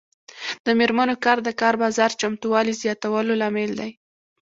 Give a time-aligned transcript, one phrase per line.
[0.65, 3.91] د میرمنو کار د کار بازار چمتووالي زیاتولو لامل دی.